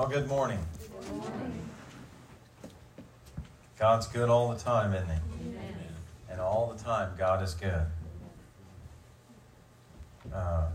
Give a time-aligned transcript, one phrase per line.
[0.00, 0.58] Well, good morning.
[3.78, 5.48] God's good all the time, isn't He?
[5.50, 5.74] Amen.
[6.30, 7.84] And all the time, God is good.
[10.34, 10.68] Uh,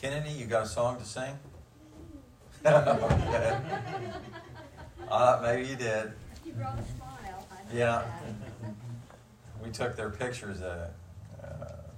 [0.00, 1.38] Kennedy, you got a song to sing?
[2.64, 3.60] okay.
[5.10, 6.12] Uh, maybe you did.
[6.46, 7.46] You brought a smile.
[7.70, 8.06] Yeah.
[9.62, 10.62] We took their pictures.
[10.62, 11.03] Uh, uh,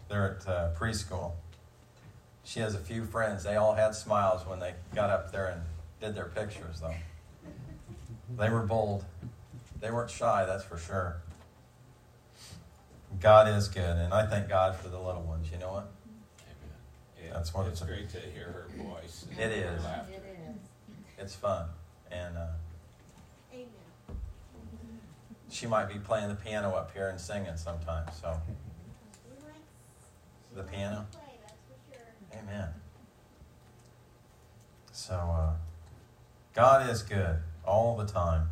[0.09, 1.33] they're at uh, preschool.
[2.45, 3.42] She has a few friends.
[3.45, 5.62] They all had smiles when they got up there and
[6.01, 6.95] did their pictures, though.
[8.38, 9.05] They were bold.
[9.80, 11.16] They weren't shy, that's for sure.
[13.20, 15.48] God is good, and I thank God for the little ones.
[15.51, 15.88] You know what?
[16.43, 17.24] Amen.
[17.24, 19.27] Yeah, That's what it's it's- great to hear her voice.
[19.30, 19.84] and It her is.
[19.84, 20.12] laughter.
[20.12, 20.57] It is.
[21.18, 21.66] It's fun,
[22.10, 22.46] and uh,
[23.54, 23.66] Amen.
[25.51, 28.10] she might be playing the piano up here and singing sometimes.
[28.20, 28.38] So,
[30.56, 31.06] the piano.
[32.32, 32.68] Amen.
[34.93, 35.52] So, uh,
[36.54, 38.48] God is good all the time.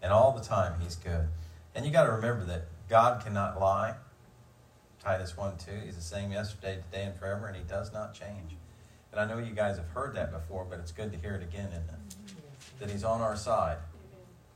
[0.00, 1.28] And all the time, He's good.
[1.74, 3.96] And you got to remember that God cannot lie.
[5.02, 5.70] Titus 1 2.
[5.84, 8.56] He's the same yesterday, today, and forever, and He does not change.
[9.10, 11.42] And I know you guys have heard that before, but it's good to hear it
[11.42, 12.78] again, isn't it?
[12.78, 13.78] That He's on our side.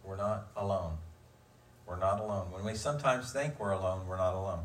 [0.04, 0.98] We're not alone.
[1.86, 2.52] We're not alone.
[2.52, 4.64] When we sometimes think we're alone, we're not alone.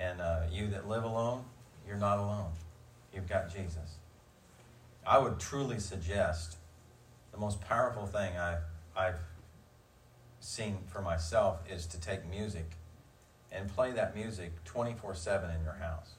[0.00, 1.44] And uh, you that live alone,
[1.86, 2.50] you're not alone.
[3.14, 3.98] You've got Jesus.
[5.06, 6.56] I would truly suggest
[7.32, 8.62] the most powerful thing I've,
[8.96, 9.20] I've
[10.40, 12.70] seen for myself is to take music
[13.52, 16.14] and play that music 24 7 in your house.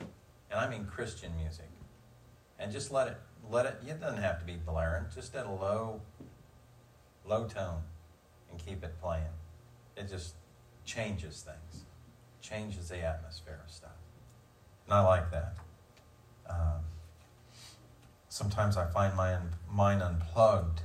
[0.52, 1.70] And I mean Christian music.
[2.59, 3.18] And just let it,
[3.50, 6.02] let it, it doesn't have to be blaring, just at a low,
[7.26, 7.82] low tone
[8.52, 9.24] and keep it playing.
[9.98, 10.36] It just
[10.86, 11.86] changes things,
[12.42, 13.92] changes the atmosphere of stuff.
[14.86, 15.56] And I like that.
[16.50, 16.81] Um,
[18.30, 20.81] sometimes I find my un- mine unplugged,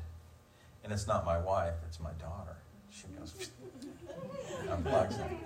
[0.85, 2.57] and it's not my wife, it's my daughter.
[2.91, 3.35] She goes,
[4.69, 5.37] unplugs it.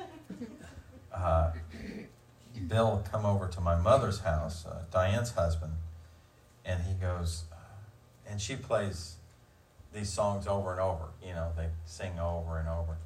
[1.13, 1.53] Uh,
[2.69, 5.73] Bill come over to my mother's house, uh, Diane's husband,
[6.65, 7.45] and he goes,
[8.27, 9.17] and she plays
[9.93, 11.07] these songs over and over.
[11.25, 12.99] You know, they sing over and over.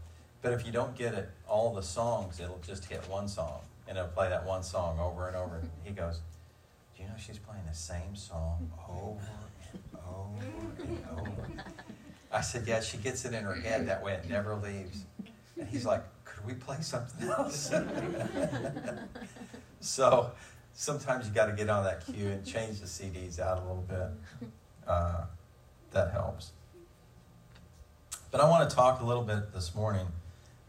[0.45, 3.97] But if you don't get it, all the songs, it'll just hit one song, and
[3.97, 5.57] it'll play that one song over and over.
[5.57, 6.21] And he goes,
[6.95, 9.27] "Do you know she's playing the same song over
[9.73, 11.49] and over and over?"
[12.31, 15.07] I said, "Yeah, she gets it in her head that way; it never leaves."
[15.59, 17.73] And he's like, "Could we play something else?"
[19.81, 20.31] so
[20.75, 23.87] sometimes you got to get on that cue and change the CDs out a little
[23.89, 24.51] bit.
[24.87, 25.25] Uh,
[25.93, 26.53] that helps.
[28.31, 30.07] But I want to talk a little bit this morning.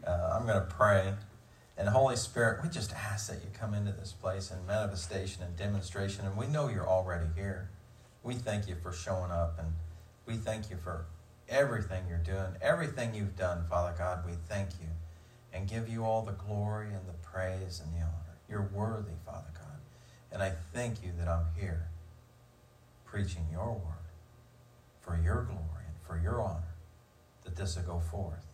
[0.06, 1.14] Uh, I'm going to pray.
[1.76, 5.56] And Holy Spirit, we just ask that you come into this place in manifestation and
[5.56, 6.24] demonstration.
[6.24, 7.68] And we know you're already here.
[8.22, 9.58] We thank you for showing up.
[9.58, 9.68] And
[10.26, 11.06] we thank you for
[11.48, 14.24] everything you're doing, everything you've done, Father God.
[14.26, 14.88] We thank you
[15.52, 18.38] and give you all the glory and the praise and the honor.
[18.48, 19.80] You're worthy, Father God.
[20.32, 21.88] And I thank you that I'm here
[23.04, 23.96] preaching your word
[25.00, 26.74] for your glory and for your honor,
[27.44, 28.45] that this will go forth.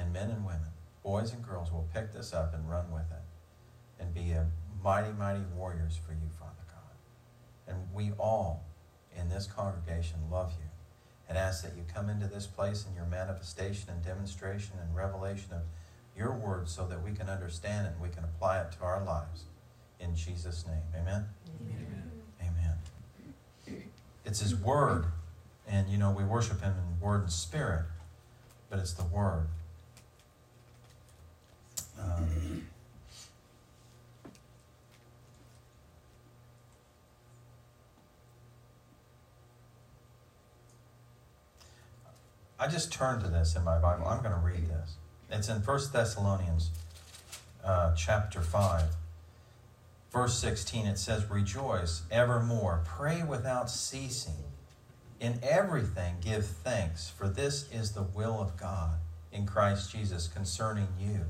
[0.00, 0.70] And men and women,
[1.02, 4.46] boys and girls will pick this up and run with it and be a
[4.82, 6.96] mighty, mighty warriors for you, Father God.
[7.68, 8.64] And we all
[9.14, 10.68] in this congregation love you
[11.28, 15.52] and ask that you come into this place in your manifestation and demonstration and revelation
[15.52, 15.62] of
[16.16, 19.04] your word so that we can understand it and we can apply it to our
[19.04, 19.44] lives.
[20.00, 20.82] In Jesus' name.
[20.98, 21.26] Amen.
[21.60, 22.10] Amen.
[22.40, 23.84] Amen.
[24.24, 25.04] It's His Word.
[25.68, 27.84] And, you know, we worship Him in word and spirit,
[28.70, 29.48] but it's the Word.
[42.62, 44.06] I just turned to this in my Bible.
[44.06, 44.96] I'm going to read this.
[45.30, 46.70] It's in 1 Thessalonians
[47.64, 48.84] uh, chapter 5
[50.12, 52.82] verse 16 it says rejoice evermore.
[52.84, 54.44] Pray without ceasing.
[55.20, 58.98] In everything give thanks for this is the will of god
[59.32, 61.26] in christ jesus concerning you.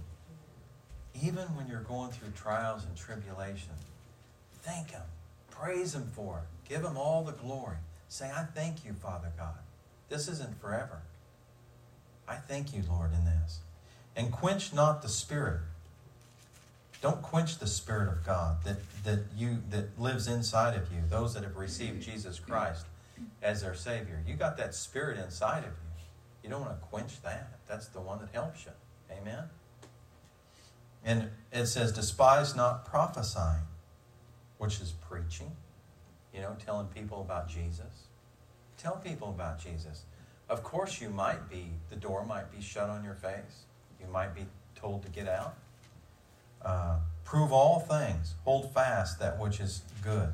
[1.15, 3.75] Even when you're going through trials and tribulation
[4.63, 5.03] thank him.
[5.51, 6.69] Praise him for it.
[6.69, 7.77] Give him all the glory.
[8.09, 9.59] Say i thank you father god.
[10.09, 11.03] This isn't forever
[12.31, 13.59] i thank you lord in this
[14.17, 15.61] and quench not the spirit
[17.03, 21.33] don't quench the spirit of God that, that you that lives inside of you, those
[21.35, 22.85] that have received Jesus Christ
[23.43, 24.23] as their Savior.
[24.27, 26.05] You got that spirit inside of you.
[26.45, 27.59] You don't want to quench that.
[27.67, 28.73] That's the one that helps you.
[29.11, 29.45] Amen.
[31.05, 33.63] And it says, despise not prophesying,
[34.59, 35.53] which is preaching,
[36.35, 38.09] you know, telling people about Jesus.
[38.77, 40.03] Tell people about Jesus.
[40.51, 43.67] Of course, you might be, the door might be shut on your face.
[44.01, 45.55] You might be told to get out.
[46.61, 50.33] Uh, prove all things, hold fast that which is good.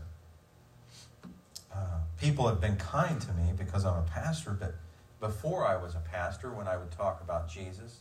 [1.72, 4.74] Uh, people have been kind to me because I'm a pastor, but
[5.20, 7.98] before I was a pastor, when I would talk about Jesus,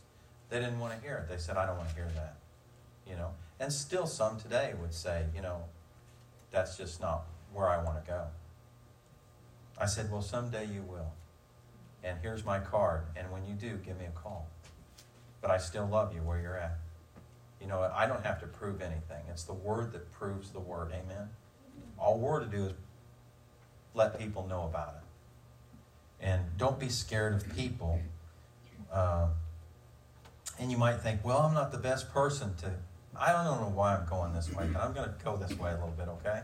[0.48, 1.28] they didn't want to hear it.
[1.28, 2.36] They said, I don't want to hear that.
[3.06, 3.32] You know?
[3.60, 5.64] And still some today would say, you know,
[6.50, 8.24] that's just not where I want to go.
[9.78, 11.12] I said, well, someday you will.
[12.04, 13.02] And here's my card.
[13.16, 14.48] And when you do, give me a call.
[15.40, 16.78] But I still love you where you're at.
[17.60, 19.22] You know, I don't have to prove anything.
[19.30, 20.92] It's the word that proves the word.
[20.92, 21.30] Amen?
[21.98, 22.72] All we're to do is
[23.94, 26.26] let people know about it.
[26.26, 28.00] And don't be scared of people.
[28.92, 29.28] Uh,
[30.58, 32.72] and you might think, well, I'm not the best person to.
[33.18, 35.70] I don't know why I'm going this way, but I'm going to go this way
[35.70, 36.42] a little bit, okay?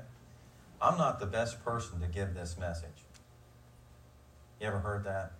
[0.80, 2.88] I'm not the best person to give this message.
[4.60, 5.32] You ever heard that?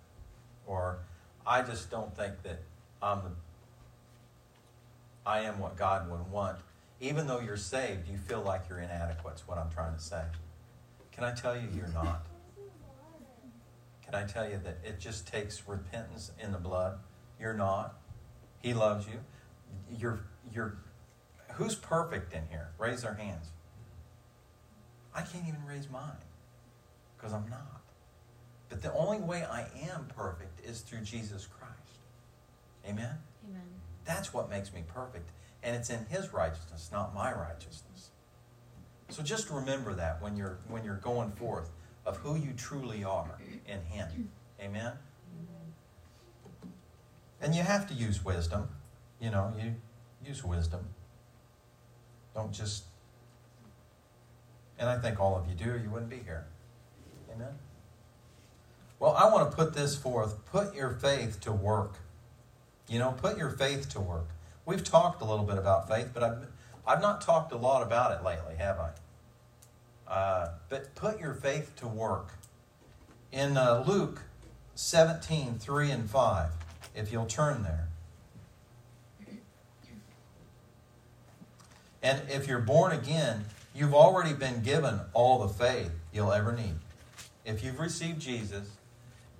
[0.65, 0.99] Or
[1.45, 2.61] I just don't think that
[3.01, 3.29] I'm the
[5.25, 6.57] I am what God would want.
[6.99, 10.21] Even though you're saved, you feel like you're inadequate, is what I'm trying to say.
[11.11, 12.25] Can I tell you you're not?
[14.03, 16.99] Can I tell you that it just takes repentance in the blood?
[17.39, 17.95] You're not.
[18.61, 19.19] He loves you.
[19.97, 20.19] You're
[20.53, 20.77] you're
[21.53, 22.69] who's perfect in here?
[22.77, 23.47] Raise their hands.
[25.15, 26.11] I can't even raise mine
[27.15, 27.81] because I'm not.
[28.73, 31.99] But the only way I am perfect is through Jesus Christ.
[32.83, 33.19] Amen?
[33.47, 33.61] Amen.
[34.03, 35.29] That's what makes me perfect.
[35.61, 38.09] And it's in his righteousness, not my righteousness.
[39.09, 41.69] So just remember that when you're when you're going forth
[42.07, 43.37] of who you truly are
[43.67, 44.31] in him.
[44.59, 44.93] Amen?
[47.41, 48.69] And you have to use wisdom.
[49.21, 49.75] You know, you
[50.25, 50.83] use wisdom.
[52.33, 52.85] Don't just
[54.79, 56.47] and I think all of you do, or you wouldn't be here.
[57.31, 57.53] Amen?
[59.03, 60.45] Well, I want to put this forth.
[60.45, 61.95] Put your faith to work.
[62.87, 64.29] You know, put your faith to work.
[64.65, 66.47] We've talked a little bit about faith, but I've,
[66.87, 70.09] I've not talked a lot about it lately, have I?
[70.09, 72.29] Uh, but put your faith to work.
[73.33, 74.21] In uh, Luke
[74.75, 76.51] 17, 3 and 5,
[76.95, 77.89] if you'll turn there.
[82.01, 83.43] And if you're born again,
[83.75, 86.75] you've already been given all the faith you'll ever need.
[87.43, 88.69] If you've received Jesus,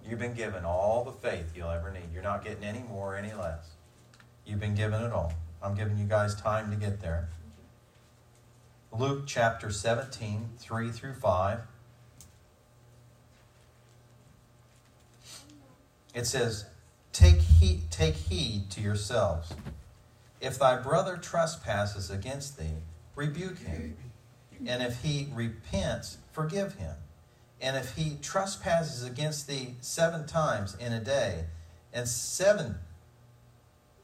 [0.08, 2.12] You've been given all the faith you'll ever need.
[2.14, 3.72] You're not getting any more or any less.
[4.46, 5.34] You've been given it all.
[5.62, 7.30] I'm giving you guys time to get there.
[8.92, 11.60] Luke chapter 17, 3 through 5.
[16.14, 16.66] It says,
[17.12, 19.54] Take heed, take heed to yourselves.
[20.42, 22.82] If thy brother trespasses against thee,
[23.16, 23.96] rebuke him.
[24.66, 26.96] And if he repents, forgive him.
[27.64, 31.46] And if he trespasses against thee seven times in a day,
[31.94, 32.76] and seven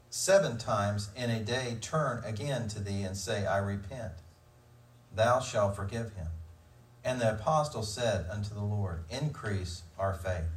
[0.09, 4.13] seven times in a day turn again to thee and say, I repent,
[5.13, 6.27] thou shalt forgive him.
[7.03, 10.49] And the apostle said unto the Lord, Increase our faith.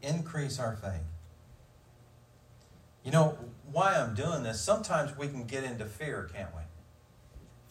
[0.00, 1.02] Increase our faith.
[3.02, 3.36] You know
[3.72, 4.60] why I'm doing this?
[4.60, 6.62] Sometimes we can get into fear, can't we?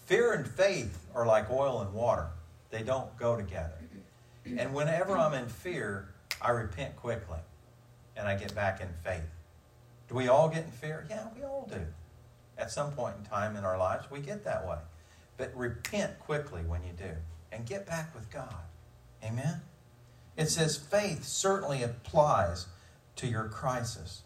[0.06, 2.27] Fear and faith are like oil and water,
[2.70, 3.85] they don't go together.
[4.46, 6.10] And whenever I'm in fear,
[6.42, 7.40] I repent quickly
[8.16, 9.24] and I get back in faith.
[10.08, 11.06] Do we all get in fear?
[11.10, 11.82] Yeah, we all do.
[12.58, 14.78] At some point in time in our lives, we get that way.
[15.38, 17.12] But repent quickly when you do
[17.52, 18.64] and get back with God.
[19.24, 19.62] Amen?
[20.38, 22.68] It says faith certainly applies
[23.16, 24.24] to your crisis,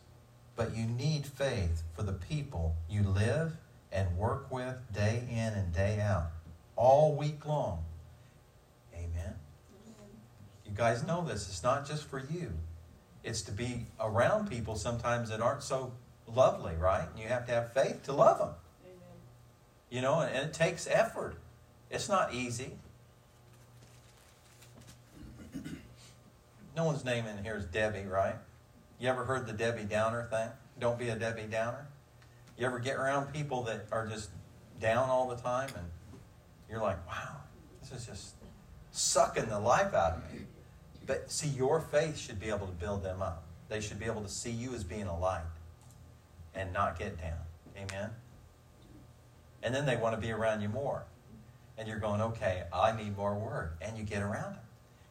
[0.56, 3.58] but you need faith for the people you live
[3.92, 6.32] and work with day in and day out,
[6.76, 7.86] all week long.
[10.79, 11.50] Guys know this.
[11.50, 12.53] It's not just for you.
[13.21, 15.91] It's to be around people sometimes that aren't so
[16.25, 17.05] lovely, right?
[17.12, 18.53] And you have to have faith to love them.
[18.86, 18.95] Amen.
[19.89, 21.36] You know, and, and it takes effort.
[21.91, 22.71] It's not easy.
[26.77, 28.36] No one's name in here is Debbie, right?
[29.01, 30.48] You ever heard the Debbie Downer thing?
[30.79, 31.88] Don't be a Debbie Downer.
[32.57, 34.29] You ever get around people that are just
[34.79, 35.88] down all the time and
[36.69, 37.36] you're like, wow,
[37.81, 38.36] this is just
[38.91, 40.45] sucking the life out of me.
[41.10, 43.44] But see, your faith should be able to build them up.
[43.68, 45.42] They should be able to see you as being a light
[46.54, 47.39] and not get down.
[47.75, 48.12] Amen?
[49.63, 51.06] And then they want to be around you more.
[51.80, 53.72] And you're going, okay, I need more word.
[53.82, 54.63] And you get around them.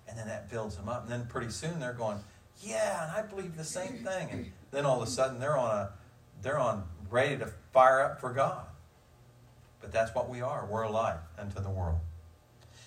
[0.06, 1.02] And then that builds them up.
[1.02, 2.20] And then pretty soon they're going,
[2.62, 4.28] yeah, and I believe the same thing.
[4.30, 5.90] And then all of a sudden they're on a
[6.42, 8.66] they're on ready to fire up for God.
[9.80, 10.64] But that's what we are.
[10.64, 11.98] We're a light unto the world.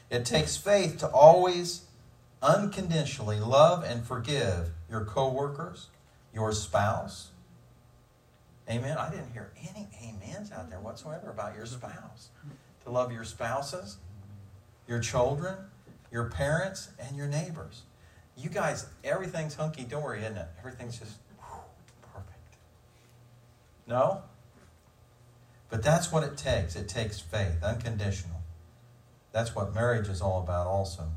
[0.10, 1.82] It takes faith to always
[2.41, 5.88] unconditionally love and forgive your coworkers,
[6.33, 7.29] your spouse.
[8.69, 8.98] Amen.
[8.98, 12.29] I didn't hear any amens out there whatsoever about your spouse.
[12.83, 13.98] To love your spouses,
[14.88, 15.55] your children,
[16.12, 17.83] your parents, and your neighbors.
[18.38, 20.48] You guys, everything's hunky dory, isn't it?
[20.60, 21.60] Everything's just whew,
[22.01, 22.55] perfect.
[23.88, 24.24] No?
[25.69, 26.75] But that's what it takes.
[26.75, 28.41] It takes faith, unconditional.
[29.31, 31.10] That's what marriage is all about, also.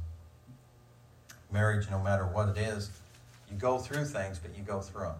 [1.54, 2.90] Marriage, no matter what it is,
[3.48, 5.14] you go through things, but you go through them.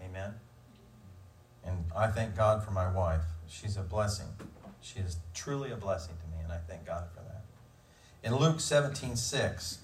[0.00, 0.34] Amen?
[1.66, 3.22] And I thank God for my wife.
[3.48, 4.28] She's a blessing.
[4.80, 7.42] She is truly a blessing to me, and I thank God for that.
[8.22, 9.78] In Luke 17 6,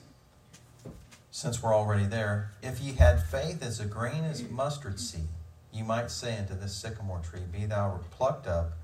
[1.32, 5.28] since we're already there, if ye had faith as a grain as mustard seed,
[5.72, 8.74] you might say unto this sycamore tree, Be thou plucked up,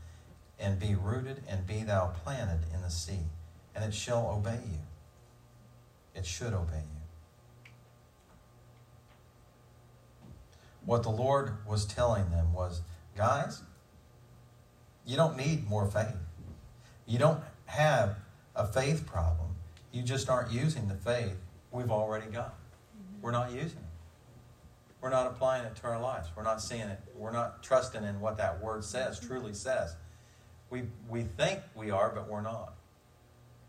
[0.59, 3.21] and be rooted, and be thou planted in the sea,
[3.73, 4.79] and it shall obey you.
[6.15, 7.03] It should obey you.
[10.85, 12.83] What the Lord was telling them was,
[13.17, 13.63] guys,
[15.07, 16.17] you don't need more faith.
[17.07, 18.17] You don't have
[18.55, 19.51] a faith problem.
[19.93, 21.37] You just aren't using the faith
[21.71, 22.55] we've already got.
[22.55, 23.23] Mm-hmm.
[23.23, 23.93] We're not using it.
[25.01, 26.29] We're not applying it to our lives.
[26.37, 27.01] We're not seeing it.
[27.17, 29.97] We're not trusting in what that word says, truly says.
[30.71, 32.75] We, we think we are, but we're not.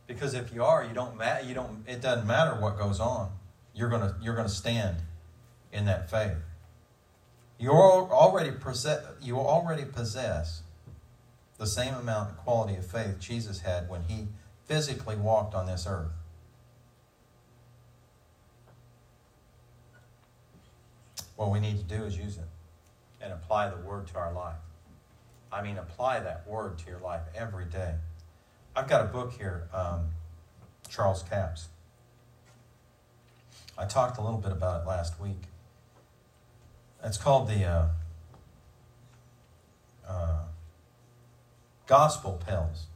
[0.07, 3.31] Because if you are, you don't ma- you don't it doesn't matter what goes on.
[3.73, 4.97] You're to you're to stand
[5.71, 6.37] in that faith.
[7.57, 10.63] You already possess, you already possess
[11.57, 14.27] the same amount and quality of faith Jesus had when he
[14.65, 16.11] physically walked on this earth.
[21.35, 22.43] What we need to do is use it
[23.21, 24.57] and apply the word to our life.
[25.51, 27.95] I mean, apply that word to your life every day.
[28.75, 30.09] I've got a book here, um,
[30.89, 31.67] Charles Capps.
[33.77, 35.43] I talked a little bit about it last week.
[37.03, 37.87] It's called the uh,
[40.07, 40.39] uh,
[41.85, 42.87] Gospel Pills.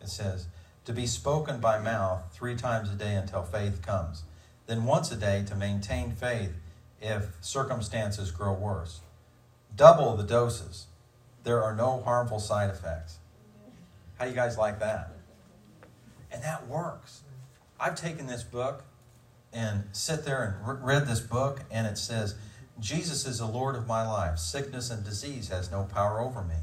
[0.00, 0.46] It says,
[0.84, 4.22] to be spoken by mouth three times a day until faith comes,
[4.66, 6.52] then once a day to maintain faith
[7.00, 9.00] if circumstances grow worse.
[9.74, 10.86] Double the doses.
[11.42, 13.17] There are no harmful side effects.
[14.18, 15.12] How do you guys like that?
[16.30, 17.22] And that works.
[17.80, 18.84] I've taken this book
[19.52, 22.34] and sit there and read this book, and it says,
[22.80, 24.38] Jesus is the Lord of my life.
[24.38, 26.56] Sickness and disease has no power over me.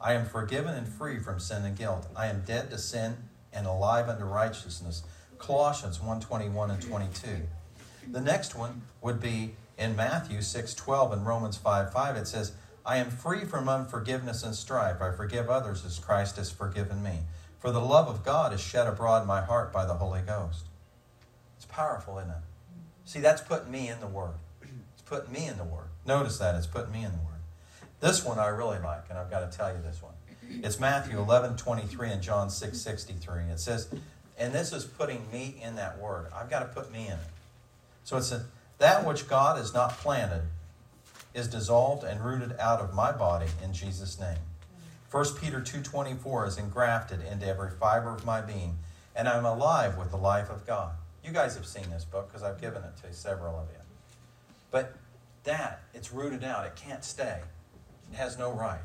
[0.00, 2.08] I am forgiven and free from sin and guilt.
[2.16, 3.16] I am dead to sin
[3.52, 5.04] and alive unto righteousness.
[5.38, 7.46] Colossians 1:21 and 22.
[8.10, 12.52] The next one would be in Matthew 6:12 and Romans 5:5 it says,
[12.84, 15.00] "I am free from unforgiveness and strife.
[15.00, 17.20] I forgive others as Christ has forgiven me.
[17.58, 20.66] For the love of God is shed abroad in my heart by the Holy Ghost."
[21.56, 22.36] It's powerful, isn't it?
[23.04, 24.34] See, that's putting me in the Word.
[24.62, 25.88] It's putting me in the Word.
[26.04, 27.40] Notice that it's putting me in the Word.
[28.00, 30.14] This one I really like, and I've got to tell you this one.
[30.48, 33.44] It's Matthew 11, 23 and John 6, 63.
[33.44, 33.88] It says,
[34.36, 36.26] and this is putting me in that word.
[36.34, 37.30] I've got to put me in it.
[38.04, 38.24] So it
[38.78, 40.42] that which God has not planted
[41.34, 44.38] is dissolved and rooted out of my body in Jesus' name.
[45.10, 48.78] 1 Peter 2.24 is engrafted into every fiber of my being,
[49.14, 50.92] and I'm alive with the life of God.
[51.24, 53.78] You guys have seen this book because I've given it to several of you.
[54.70, 54.94] But
[55.44, 56.66] that, it's rooted out.
[56.66, 57.40] It can't stay.
[58.10, 58.80] It has no right.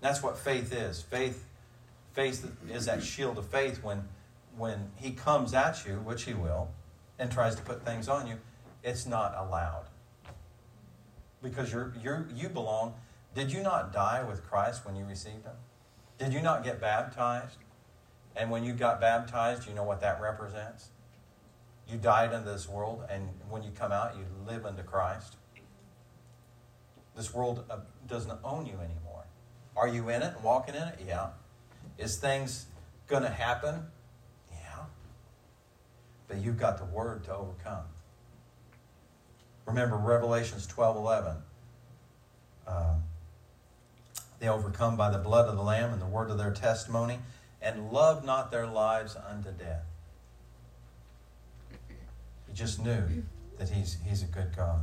[0.00, 1.02] That's what faith is.
[1.02, 1.46] Faith,
[2.14, 4.08] faith is that shield of faith when,
[4.56, 6.68] when he comes at you, which he will,
[7.18, 8.36] and tries to put things on you,
[8.82, 9.84] it's not allowed.
[11.42, 12.94] Because you're, you're, you belong.
[13.34, 15.56] Did you not die with Christ when you received him?
[16.18, 17.56] Did you not get baptized?
[18.36, 20.90] And when you got baptized, you know what that represents?
[21.88, 25.36] You died into this world, and when you come out, you live into Christ.
[27.16, 29.24] This world uh, doesn't own you anymore.
[29.76, 31.00] Are you in it and walking in it?
[31.06, 31.28] Yeah.
[31.98, 32.66] Is things
[33.08, 33.86] going to happen?
[34.52, 34.84] Yeah.
[36.28, 37.84] But you've got the word to overcome.
[39.70, 41.36] Remember Revelations 12 11.
[42.66, 42.94] Uh,
[44.40, 47.20] they overcome by the blood of the Lamb and the word of their testimony,
[47.62, 49.84] and love not their lives unto death.
[52.48, 53.22] He just knew
[53.58, 54.80] that he's, he's a good God.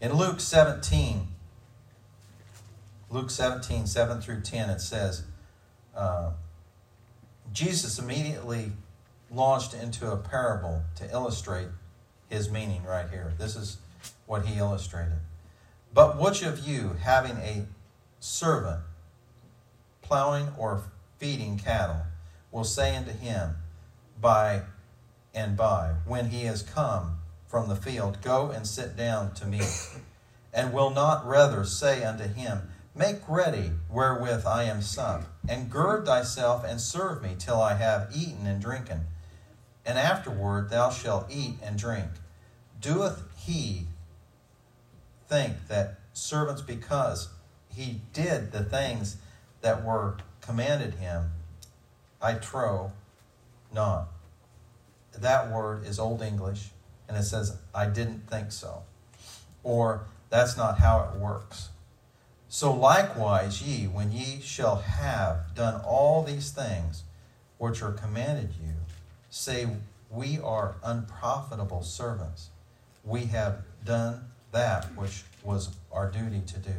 [0.00, 1.26] In Luke 17,
[3.10, 5.24] Luke 17, 7 through 10, it says,
[5.96, 6.30] uh,
[7.52, 8.72] Jesus immediately
[9.28, 11.68] launched into a parable to illustrate
[12.28, 13.32] his meaning right here.
[13.38, 13.78] This is
[14.26, 15.20] what he illustrated.
[15.92, 17.66] But which of you, having a
[18.18, 18.80] servant
[20.02, 20.82] plowing or
[21.18, 22.02] feeding cattle
[22.50, 23.56] will say unto him
[24.20, 24.62] by
[25.34, 29.88] and by, when he is come from the field, Go and sit down to meat,
[30.52, 36.06] and will not rather say unto him, Make ready wherewith I am supped, and gird
[36.06, 39.06] thyself and serve me till I have eaten and drinken,
[39.84, 42.10] and afterward thou shalt eat and drink.
[42.80, 43.88] Doeth he
[45.28, 47.28] think that servants, because
[47.68, 49.16] he did the things
[49.60, 51.30] that were commanded him,
[52.20, 52.92] I trow
[53.72, 54.08] not.
[55.18, 56.70] That word is Old English,
[57.08, 58.82] and it says, I didn't think so.
[59.62, 61.68] Or, that's not how it works.
[62.48, 67.02] So likewise, ye, when ye shall have done all these things
[67.58, 68.74] which are commanded you,
[69.30, 69.68] say,
[70.10, 72.50] We are unprofitable servants.
[73.04, 76.70] We have done that which was our duty to do.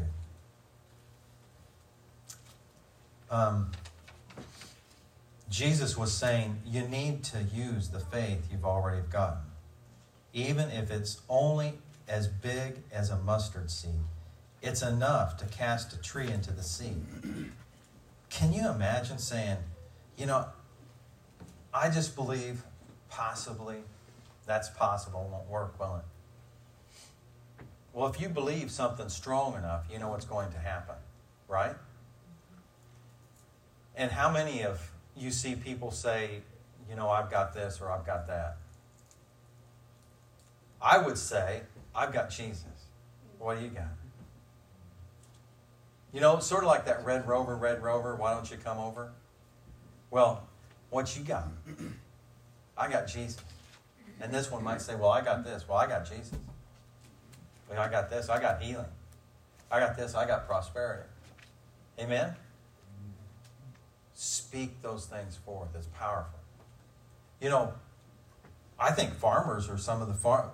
[3.29, 3.71] Um,
[5.49, 9.43] Jesus was saying you need to use the faith you've already gotten,
[10.33, 11.73] even if it's only
[12.07, 13.91] as big as a mustard seed.
[14.61, 16.95] It's enough to cast a tree into the sea.
[18.29, 19.57] Can you imagine saying,
[20.17, 20.45] you know,
[21.73, 22.63] I just believe
[23.09, 23.77] possibly
[24.47, 26.14] that's possible, won't work, will it?
[27.95, 30.95] Well, if you believe something strong enough, you know what's going to happen,
[31.47, 31.75] right?
[33.95, 36.41] And how many of you see people say,
[36.89, 38.57] you know, I've got this or I've got that?
[40.81, 41.61] I would say,
[41.95, 42.65] I've got Jesus.
[43.39, 43.87] What do you got?
[46.11, 49.13] You know, sort of like that Red Rover, Red Rover, why don't you come over?
[50.11, 50.45] Well,
[50.89, 51.47] what you got?
[52.77, 53.37] I got Jesus.
[54.19, 55.65] And this one might say, well, I got this.
[55.65, 56.33] Well, I got Jesus.
[57.69, 58.29] Well, I got this.
[58.29, 58.85] I got healing.
[59.71, 60.15] I got this.
[60.15, 61.07] I got prosperity.
[61.99, 62.35] Amen?
[64.13, 65.69] Speak those things forth.
[65.75, 66.39] It's powerful.
[67.41, 67.73] You know,
[68.79, 70.51] I think farmers are some of the far,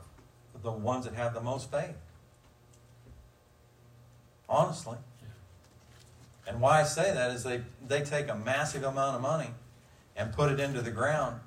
[0.61, 1.95] the ones that have the most faith.
[4.47, 4.97] Honestly.
[6.47, 9.51] And why I say that is they, they take a massive amount of money
[10.15, 11.39] and put it into the ground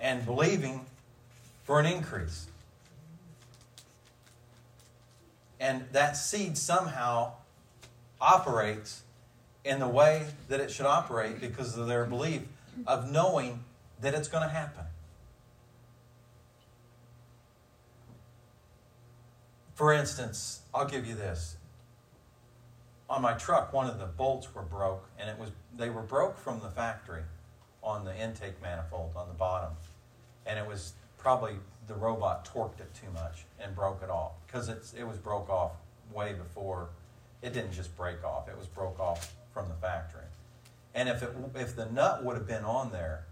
[0.00, 0.86] and believing
[1.64, 2.46] for an increase.
[5.60, 7.34] And that seed somehow
[8.20, 9.02] operates
[9.64, 12.42] in the way that it should operate because of their belief
[12.86, 13.62] of knowing
[14.00, 14.84] that it's going to happen.
[19.74, 21.56] For instance, I'll give you this.
[23.08, 26.38] On my truck, one of the bolts were broke, and it was they were broke
[26.38, 27.22] from the factory
[27.82, 29.72] on the intake manifold on the bottom.
[30.46, 31.54] And it was probably
[31.90, 35.50] the robot torqued it too much and broke it off because it's it was broke
[35.50, 35.72] off
[36.14, 36.88] way before.
[37.42, 40.22] It didn't just break off, it was broke off from the factory.
[40.94, 43.24] And if it if the nut would have been on there,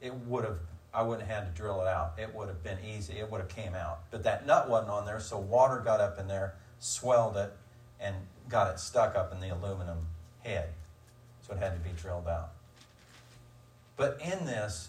[0.00, 0.58] it would have
[0.94, 2.14] I wouldn't have had to drill it out.
[2.16, 3.18] It would have been easy.
[3.18, 4.00] It would have came out.
[4.10, 7.52] But that nut wasn't on there, so water got up in there, swelled it,
[8.00, 8.16] and
[8.48, 10.06] got it stuck up in the aluminum
[10.42, 10.70] head.
[11.46, 12.52] So it had to be drilled out.
[13.98, 14.88] But in this,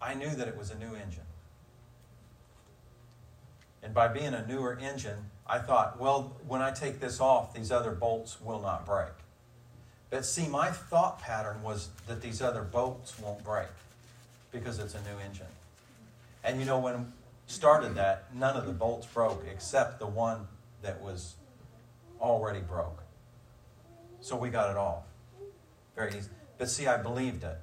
[0.00, 1.24] I knew that it was a new engine.
[3.82, 7.72] And by being a newer engine, I thought, well, when I take this off, these
[7.72, 9.12] other bolts will not break.
[10.10, 13.68] But see, my thought pattern was that these other bolts won't break
[14.50, 15.46] because it's a new engine.
[16.42, 17.12] And you know, when
[17.46, 20.46] started that, none of the bolts broke except the one
[20.82, 21.34] that was
[22.20, 23.02] already broke.
[24.20, 25.04] So we got it off.
[25.94, 26.30] Very easy.
[26.56, 27.58] But see, I believed it.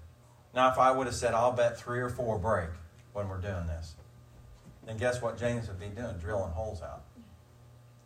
[0.56, 2.70] Now, if I would have said, I'll bet three or four break
[3.12, 3.96] when we're doing this,
[4.86, 6.18] then guess what James would be doing?
[6.18, 7.04] Drilling holes out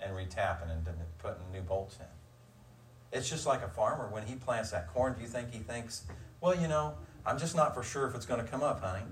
[0.01, 0.83] and retapping and
[1.19, 3.17] putting new bolts in.
[3.17, 5.13] It's just like a farmer when he plants that corn.
[5.13, 6.03] Do you think he thinks,
[6.41, 9.05] well, you know, I'm just not for sure if it's going to come up, honey?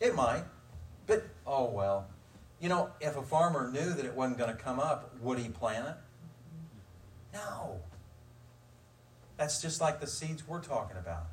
[0.00, 0.44] It might,
[1.06, 2.08] but oh well.
[2.60, 5.48] You know, if a farmer knew that it wasn't going to come up, would he
[5.48, 5.96] plant it?
[7.32, 7.80] No.
[9.36, 11.26] That's just like the seeds we're talking about.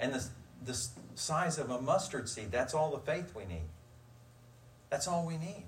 [0.00, 0.24] And the,
[0.64, 3.68] the size of a mustard seed, that's all the faith we need.
[4.90, 5.64] That's all we need.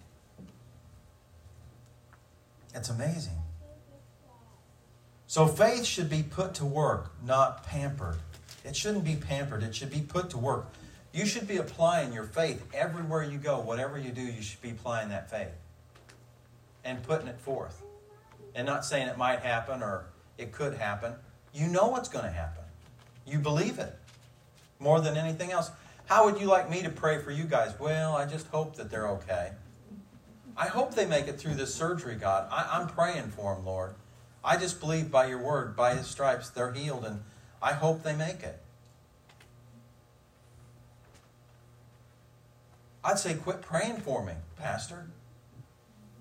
[2.74, 3.38] It's amazing.
[5.26, 8.18] So faith should be put to work, not pampered.
[8.64, 10.66] It shouldn't be pampered, it should be put to work.
[11.12, 13.58] You should be applying your faith everywhere you go.
[13.60, 15.48] Whatever you do, you should be applying that faith
[16.84, 17.82] and putting it forth.
[18.54, 20.06] And not saying it might happen or
[20.38, 21.14] it could happen.
[21.52, 22.62] You know what's going to happen.
[23.26, 23.96] You believe it
[24.80, 25.70] more than anything else.
[26.06, 27.78] How would you like me to pray for you guys?
[27.78, 29.52] Well, I just hope that they're okay.
[30.56, 32.48] I hope they make it through this surgery, God.
[32.50, 33.94] I, am praying for them, Lord.
[34.44, 37.22] I just believe by your word, by his stripes, they're healed, and
[37.62, 38.58] I hope they make it.
[43.04, 45.06] I'd say, quit praying for me, Pastor.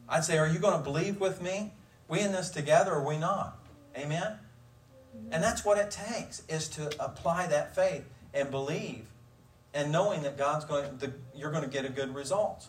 [0.07, 1.73] I'd say, are you going to believe with me?
[2.07, 3.57] We in this together, or we not?
[3.97, 4.39] Amen?
[5.31, 9.05] And that's what it takes, is to apply that faith and believe
[9.73, 12.67] and knowing that God's going to, you're going to get a good result.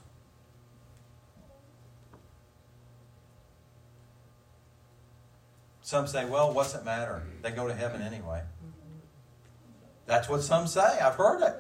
[5.83, 7.23] Some say, well, what's it matter?
[7.43, 8.43] They go to heaven anyway.
[10.07, 10.81] That's what some say.
[10.81, 11.57] I've heard it.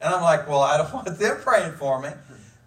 [0.00, 2.10] And I'm like, well, I don't want them praying for me.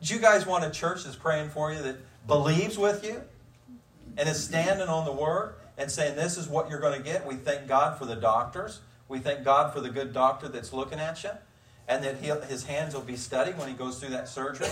[0.01, 3.21] Do you guys want a church that's praying for you that believes with you
[4.17, 7.25] and is standing on the word and saying, this is what you're going to get?
[7.25, 8.79] We thank God for the doctors.
[9.11, 11.31] We thank God for the good doctor that's looking at you
[11.85, 14.69] and that his hands will be steady when he goes through that surgery.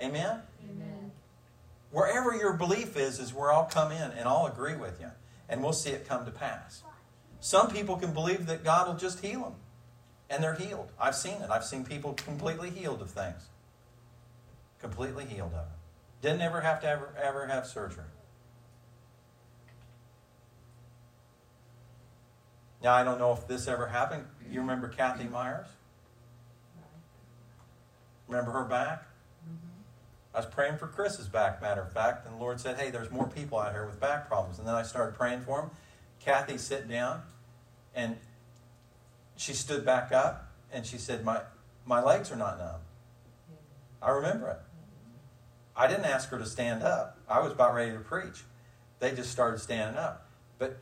[0.00, 0.40] Amen?
[0.68, 1.12] Amen?
[1.92, 5.12] Wherever your belief is, is where I'll come in and I'll agree with you.
[5.48, 6.82] And we'll see it come to pass.
[7.38, 9.54] Some people can believe that God will just heal them.
[10.28, 10.90] And they're healed.
[10.98, 11.48] I've seen it.
[11.48, 13.46] I've seen people completely healed of things.
[14.80, 16.20] Completely healed of it.
[16.20, 18.02] Didn't ever have to ever, ever have surgery.
[22.82, 24.24] Now, I don't know if this ever happened.
[24.50, 25.66] You remember Kathy Myers?
[28.28, 29.02] Remember her back?
[29.44, 30.34] Mm-hmm.
[30.34, 33.10] I was praying for Chris's back, matter of fact, and the Lord said, Hey, there's
[33.10, 34.58] more people out here with back problems.
[34.58, 35.70] And then I started praying for him.
[36.20, 37.22] Kathy sit down,
[37.94, 38.16] and
[39.36, 41.40] she stood back up, and she said, My,
[41.84, 42.80] my legs are not numb.
[44.02, 44.58] I remember it.
[44.58, 45.82] Mm-hmm.
[45.82, 47.18] I didn't ask her to stand up.
[47.28, 48.44] I was about ready to preach.
[48.98, 50.28] They just started standing up.
[50.58, 50.78] But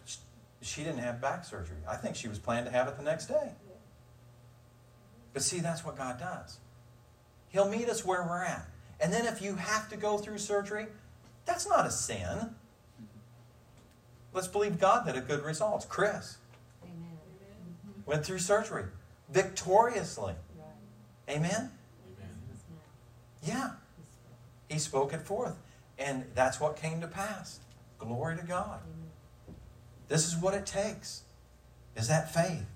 [0.65, 1.77] she didn't have back surgery.
[1.89, 3.51] I think she was planning to have it the next day.
[5.33, 6.59] But see, that's what God does.
[7.49, 8.67] He'll meet us where we're at.
[9.01, 10.87] And then if you have to go through surgery,
[11.45, 12.55] that's not a sin.
[14.33, 15.85] Let's believe God that a good results.
[15.85, 16.39] Chris
[16.83, 17.19] Amen.
[18.07, 18.85] went through surgery
[19.31, 20.35] victoriously.
[20.57, 21.37] Right.
[21.37, 21.51] Amen?
[21.53, 21.71] Amen?
[23.43, 23.71] Yeah.
[24.69, 25.57] He spoke it forth.
[25.99, 27.61] And that's what came to pass.
[27.99, 28.81] Glory to God.
[28.83, 29.04] Amen.
[30.15, 31.23] This is what it takes.
[31.97, 32.67] Is that faith.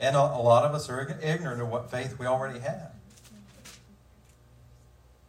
[0.00, 2.92] And a, a lot of us are ignorant of what faith we already have.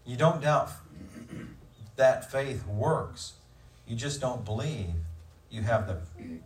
[0.05, 0.71] You don't doubt
[1.97, 3.33] that faith works.
[3.85, 4.93] You just don't believe
[5.51, 5.97] you have the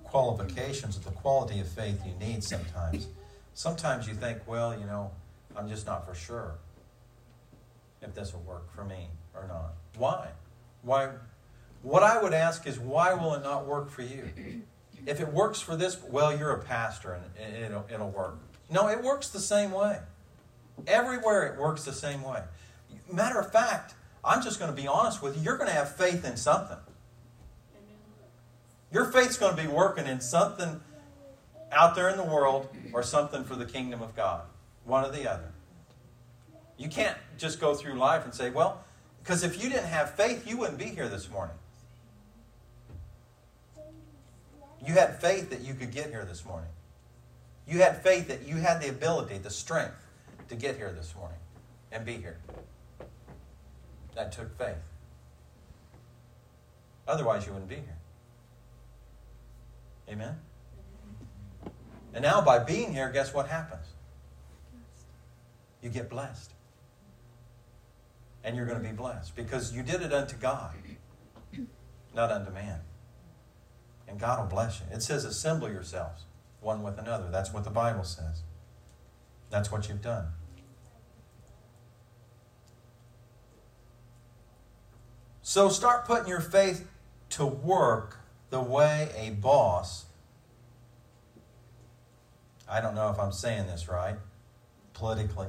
[0.05, 3.09] qualifications of the quality of faith you need sometimes.
[3.53, 5.11] Sometimes you think, well, you know,
[5.55, 6.55] I'm just not for sure
[8.03, 9.73] if this will work for me or not.
[9.97, 10.29] Why?
[10.81, 11.09] Why?
[11.81, 14.29] What I would ask is, why will it not work for you?
[15.05, 18.37] if it works for this, well, you're a pastor and it'll, it'll work.
[18.69, 19.99] No, it works the same way.
[20.87, 22.41] Everywhere it works the same way.
[23.11, 25.43] Matter of fact, I'm just going to be honest with you.
[25.43, 26.77] You're going to have faith in something.
[28.91, 30.79] Your faith's going to be working in something
[31.71, 34.43] out there in the world or something for the kingdom of God.
[34.85, 35.52] One or the other.
[36.83, 38.83] You can't just go through life and say, well,
[39.23, 41.55] because if you didn't have faith, you wouldn't be here this morning.
[44.85, 46.69] You had faith that you could get here this morning.
[47.65, 49.95] You had faith that you had the ability, the strength
[50.49, 51.37] to get here this morning
[51.89, 52.37] and be here.
[54.15, 54.75] That took faith.
[57.07, 57.97] Otherwise, you wouldn't be here.
[60.09, 60.35] Amen?
[62.13, 63.85] And now, by being here, guess what happens?
[65.81, 66.51] You get blessed.
[68.43, 70.73] And you're going to be blessed because you did it unto God,
[72.13, 72.81] not unto man
[74.13, 74.85] and God will bless you.
[74.95, 76.25] It says, assemble yourselves
[76.61, 77.31] one with another.
[77.31, 78.43] That's what the Bible says.
[79.49, 80.27] That's what you've done.
[85.41, 86.87] So start putting your faith
[87.31, 88.19] to work
[88.51, 90.05] the way a boss,
[92.69, 94.15] I don't know if I'm saying this right
[94.93, 95.47] politically,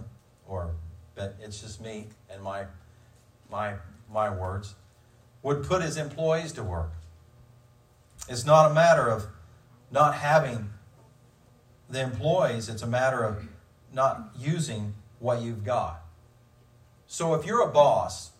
[0.49, 0.75] or
[1.15, 2.65] but it's just me and my
[3.55, 3.75] my
[4.13, 4.75] my words,
[5.43, 6.93] would put his employees to work.
[8.29, 9.29] It's not a matter of
[9.93, 10.71] not having
[11.89, 13.47] the employees, it's a matter of
[13.93, 16.03] not using what you've got.
[17.07, 18.33] So if you're a boss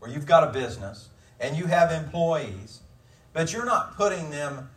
[0.00, 1.08] or you've got a business
[1.40, 2.80] and you have employees,
[3.32, 4.68] but you're not putting them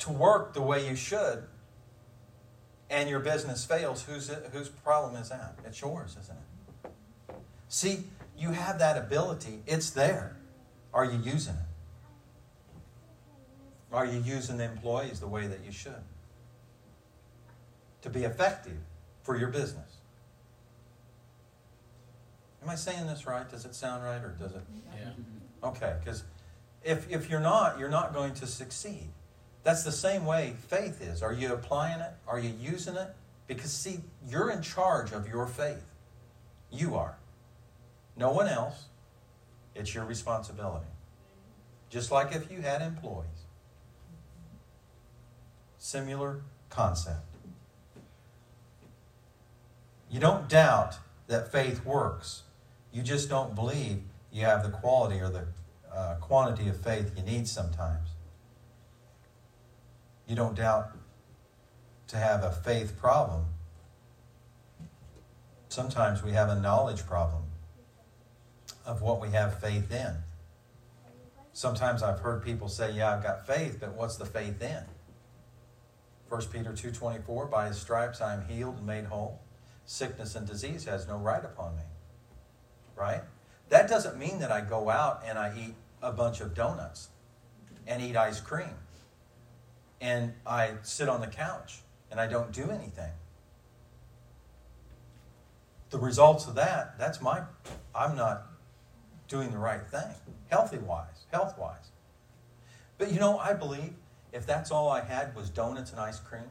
[0.00, 1.44] to work the way you should,
[2.90, 5.54] and your business fails, whose, whose problem is that?
[5.64, 6.49] It's yours, isn't it?
[7.70, 8.00] See,
[8.36, 10.36] you have that ability, it's there.
[10.92, 11.60] Are you using it?
[13.92, 16.02] Are you using the employees the way that you should?
[18.02, 18.76] To be effective
[19.22, 19.98] for your business.
[22.60, 23.48] Am I saying this right?
[23.48, 24.62] Does it sound right or does it?
[25.00, 25.68] Yeah.
[25.68, 26.24] Okay, because
[26.82, 29.08] if, if you're not, you're not going to succeed.
[29.62, 31.22] That's the same way faith is.
[31.22, 32.12] Are you applying it?
[32.26, 33.14] Are you using it?
[33.46, 35.84] Because, see, you're in charge of your faith.
[36.72, 37.16] You are.
[38.20, 38.84] No one else.
[39.74, 40.84] It's your responsibility.
[41.88, 43.46] Just like if you had employees.
[45.78, 47.24] Similar concept.
[50.10, 52.42] You don't doubt that faith works.
[52.92, 55.46] You just don't believe you have the quality or the
[55.90, 58.10] uh, quantity of faith you need sometimes.
[60.26, 60.90] You don't doubt
[62.08, 63.46] to have a faith problem.
[65.70, 67.44] Sometimes we have a knowledge problem
[68.84, 70.16] of what we have faith in.
[71.52, 74.86] Sometimes I've heard people say, "Yeah, I've got faith, but what's the faith in?"
[76.28, 79.40] 1 Peter 2:24 By his stripes I am healed and made whole.
[79.84, 81.82] Sickness and disease has no right upon me.
[82.94, 83.22] Right?
[83.68, 87.08] That doesn't mean that I go out and I eat a bunch of donuts
[87.86, 88.76] and eat ice cream
[90.00, 93.12] and I sit on the couch and I don't do anything.
[95.90, 97.42] The results of that, that's my,
[97.94, 98.46] I'm not
[99.30, 100.12] doing the right thing,
[100.50, 101.90] healthy wise, health wise.
[102.98, 103.94] But you know, I believe
[104.32, 106.50] if that's all I had was donuts and ice cream,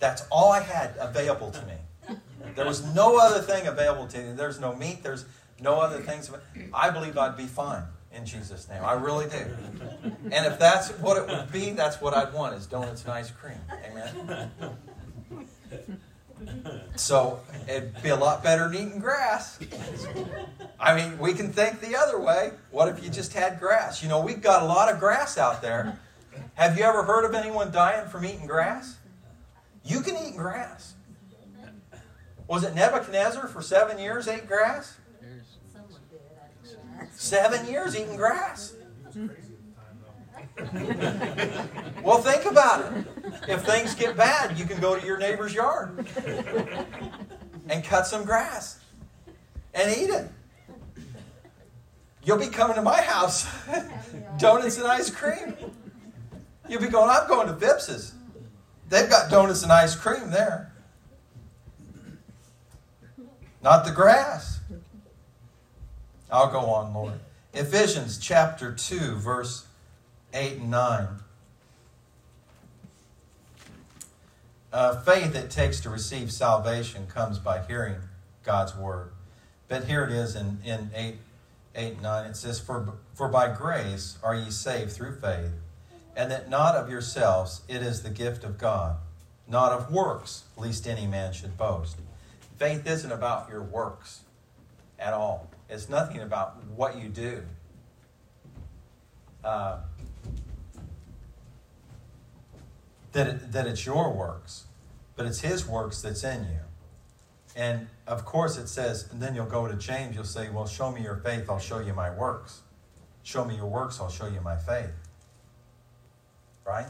[0.00, 2.16] that's all I had available to me.
[2.54, 4.32] There was no other thing available to me.
[4.32, 5.24] There's no meat, there's
[5.60, 6.30] no other things.
[6.74, 8.82] I believe I'd be fine in Jesus' name.
[8.84, 9.44] I really do.
[10.30, 13.30] And if that's what it would be, that's what I'd want is donuts and ice
[13.30, 13.60] cream.
[13.90, 14.50] Amen.
[16.96, 19.58] So it'd be a lot better than eating grass.
[20.80, 22.52] I mean, we can think the other way.
[22.70, 24.02] What if you just had grass?
[24.02, 25.98] You know, we've got a lot of grass out there.
[26.54, 28.96] Have you ever heard of anyone dying from eating grass?
[29.84, 30.94] You can eat grass.
[32.46, 34.96] Was it Nebuchadnezzar for seven years ate grass?
[37.12, 38.74] Seven years eating grass.
[42.02, 43.04] well, think about it.
[43.48, 46.06] If things get bad, you can go to your neighbor's yard
[47.68, 48.80] and cut some grass
[49.72, 50.28] and eat it.
[52.24, 53.46] You'll be coming to my house,
[54.38, 55.54] donuts and ice cream.
[56.68, 58.14] You'll be going, I'm going to Phips's.
[58.88, 60.72] They've got donuts and ice cream there.
[63.62, 64.58] Not the grass.
[66.30, 67.14] I'll go on, Lord.
[67.54, 69.67] Ephesians chapter 2, verse
[70.32, 71.08] 8 and 9.
[74.70, 77.96] Uh, faith it takes to receive salvation comes by hearing
[78.44, 79.12] God's word.
[79.68, 81.16] But here it is in, in 8,
[81.74, 82.26] 8 and 9.
[82.26, 85.52] It says, for, for by grace are ye saved through faith,
[86.14, 88.96] and that not of yourselves, it is the gift of God,
[89.46, 91.96] not of works, lest any man should boast.
[92.58, 94.20] Faith isn't about your works
[94.98, 95.48] at all.
[95.70, 97.42] It's nothing about what you do.
[99.44, 99.78] Uh,
[103.18, 104.66] that, it, that it's your works,
[105.16, 106.60] but it's His works that's in you.
[107.56, 110.92] And of course, it says, and then you'll go to James, you'll say, Well, show
[110.92, 112.60] me your faith, I'll show you my works.
[113.24, 114.92] Show me your works, I'll show you my faith.
[116.64, 116.86] Right?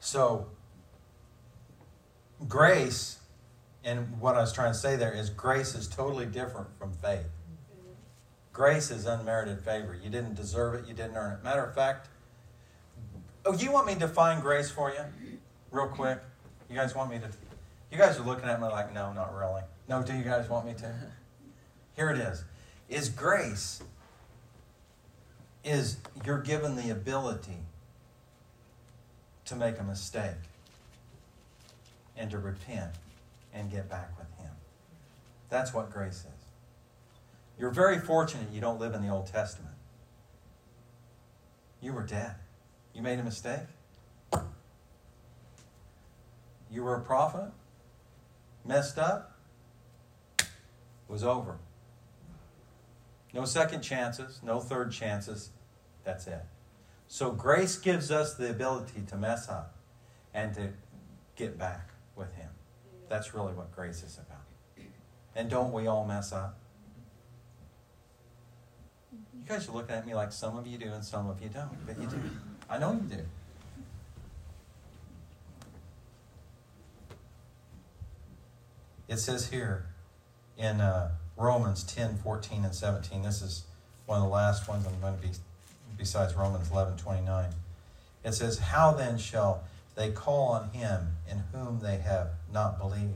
[0.00, 0.48] So,
[2.46, 3.20] grace,
[3.84, 7.24] and what I was trying to say there is grace is totally different from faith.
[8.52, 9.98] Grace is unmerited favor.
[10.02, 11.44] You didn't deserve it, you didn't earn it.
[11.44, 12.08] Matter of fact,
[13.48, 15.00] oh, you want me to define grace for you?
[15.70, 16.18] Real quick.
[16.68, 17.28] You guys want me to?
[17.90, 19.62] You guys are looking at me like, no, not really.
[19.88, 20.94] No, do you guys want me to?
[21.96, 22.44] Here it is.
[22.88, 23.82] Is grace
[25.64, 27.58] is you're given the ability
[29.46, 30.36] to make a mistake
[32.16, 32.92] and to repent
[33.52, 34.52] and get back with Him.
[35.48, 36.44] That's what grace is.
[37.58, 39.74] You're very fortunate you don't live in the Old Testament.
[41.80, 42.34] You were dead.
[42.98, 43.60] You made a mistake.
[46.68, 47.52] You were a prophet,
[48.64, 49.38] messed up,
[51.06, 51.58] was over.
[53.32, 55.50] No second chances, no third chances.
[56.02, 56.44] That's it.
[57.06, 59.76] So grace gives us the ability to mess up
[60.34, 60.70] and to
[61.36, 62.50] get back with Him.
[63.08, 64.42] That's really what grace is about.
[65.36, 66.58] And don't we all mess up?
[69.12, 71.48] You guys are looking at me like some of you do and some of you
[71.48, 72.20] don't, but you do.
[72.70, 73.22] I know you do.
[79.08, 79.86] It says here
[80.58, 83.64] in uh, Romans 10, 14, and 17, this is
[84.04, 85.32] one of the last ones I'm going to be,
[85.96, 87.50] besides Romans 11, 29.
[88.24, 93.14] It says, How then shall they call on him in whom they have not believed?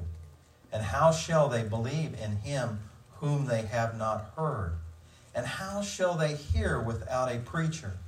[0.73, 2.81] And how shall they believe in him
[3.17, 4.77] whom they have not heard?
[5.35, 7.99] And how shall they hear without a preacher?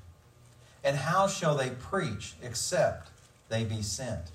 [0.85, 3.09] And how shall they preach except
[3.49, 4.31] they be sent?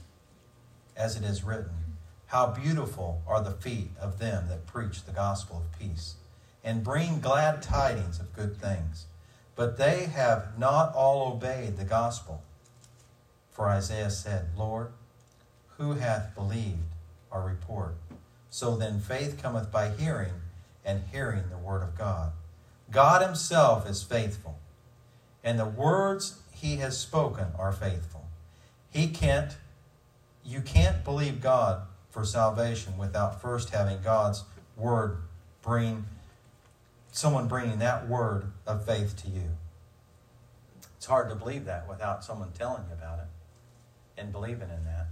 [0.98, 5.58] As it is written, How beautiful are the feet of them that preach the gospel
[5.58, 6.16] of peace,
[6.64, 9.06] and bring glad tidings of good things.
[9.56, 12.42] But they have not all obeyed the gospel.
[13.52, 14.92] For Isaiah said, Lord,
[15.78, 16.80] who hath believed
[17.32, 17.96] our report?
[18.50, 20.34] So then faith cometh by hearing,
[20.84, 22.32] and hearing the word of God.
[22.90, 24.58] God himself is faithful,
[25.50, 28.28] and the words he has spoken are faithful.
[28.92, 29.58] He can't,
[30.46, 34.44] you can't believe God for salvation without first having God's
[34.78, 35.18] word
[35.64, 36.06] bring,
[37.12, 39.58] someone bringing that word of faith to you.
[40.98, 45.08] It's hard to believe that without someone telling you about it and believing in that.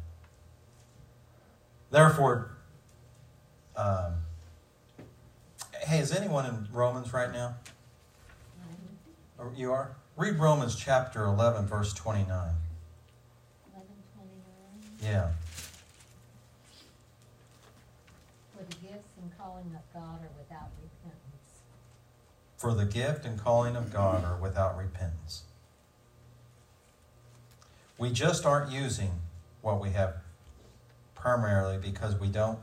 [1.89, 2.51] Therefore,
[3.75, 4.13] um,
[5.81, 7.55] hey, is anyone in Romans right now?
[9.55, 9.95] You are?
[10.17, 12.27] Read Romans chapter 11, verse 29.
[12.27, 12.55] Eleven
[14.15, 14.99] twenty-nine.
[14.99, 15.29] Yeah.
[18.51, 21.61] For the gifts and calling of God are without repentance.
[22.57, 25.43] For the gift and calling of God are without repentance.
[27.99, 29.11] We just aren't using
[29.61, 30.15] what we have
[31.13, 32.57] primarily because we don't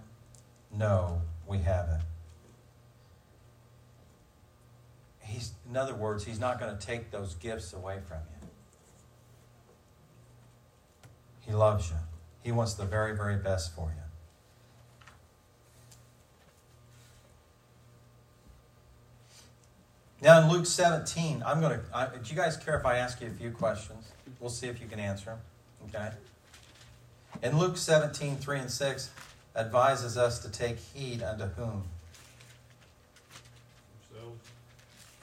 [0.77, 2.01] know we have it.
[5.45, 8.49] He's, in other words, he's not going to take those gifts away from you.
[11.41, 11.97] He loves you.
[12.43, 14.03] He wants the very, very best for you.
[20.23, 22.13] Now in Luke 17, I'm going to.
[22.23, 24.13] Do you guys care if I ask you a few questions?
[24.41, 25.41] We'll see if you can answer them.
[25.89, 26.11] Okay?
[27.43, 29.11] In Luke 17, 3 and 6,
[29.55, 31.85] advises us to take heed unto whom?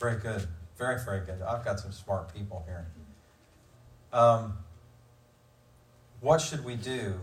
[0.01, 0.47] Very good.
[0.79, 1.43] Very, very good.
[1.43, 2.87] I've got some smart people here.
[4.11, 4.57] Um,
[6.21, 7.13] what should we do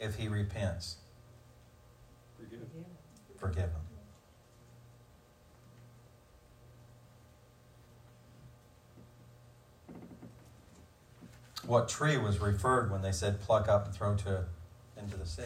[0.00, 0.96] if he repents?
[2.36, 2.84] Forgive him.
[3.36, 3.70] Forgive him.
[11.68, 14.44] What tree was referred when they said pluck up and throw to
[14.96, 15.44] into the sea?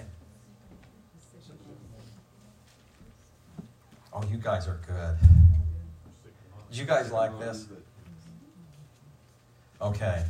[4.16, 5.18] Oh, you guys are good.
[6.70, 7.66] You guys like this?
[9.80, 10.22] Okay.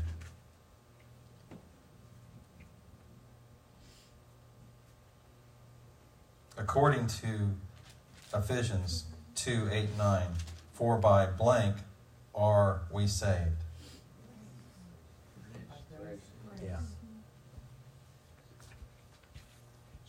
[6.56, 7.50] According to
[8.32, 10.26] Ephesians 2 8 9,
[10.72, 11.76] for by blank
[12.34, 13.38] are we saved.
[16.62, 16.78] Yeah.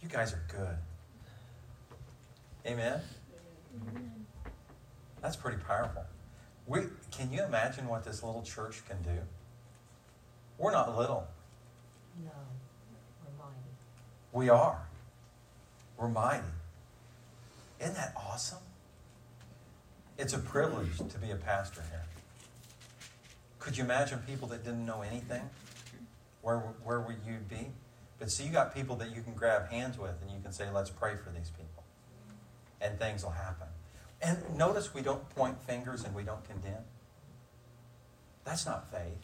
[0.01, 0.77] You guys are good.
[2.65, 3.01] Amen?
[5.25, 6.03] That's pretty powerful.
[6.67, 9.19] We, can you imagine what this little church can do?
[10.59, 11.25] We're not little.
[12.23, 12.29] No,
[13.23, 13.57] we're mighty.
[14.33, 14.87] We are.
[15.97, 16.43] We're mighty.
[17.81, 18.59] Isn't that awesome?
[20.19, 22.03] It's a privilege to be a pastor here.
[23.57, 25.49] Could you imagine people that didn't know anything?
[26.43, 27.65] Where, where would you be?
[28.19, 30.69] But see, you got people that you can grab hands with and you can say,
[30.71, 31.83] let's pray for these people.
[32.79, 33.69] And things will happen.
[34.25, 36.81] And notice we don't point fingers and we don't condemn.
[38.43, 39.21] That's not faith.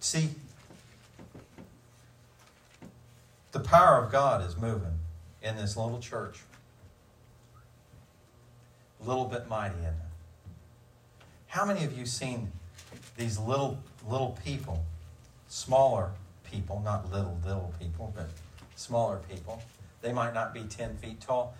[0.00, 0.28] See,
[3.52, 4.98] the power of God is moving
[5.42, 6.40] in this little church.
[9.02, 9.94] A little bit mighty, isn't it?
[11.46, 12.52] How many of you seen
[13.16, 14.84] these little little people,
[15.48, 16.10] smaller
[16.50, 18.28] people, not little little people, but
[18.76, 19.62] smaller people?
[20.02, 21.54] They might not be ten feet tall,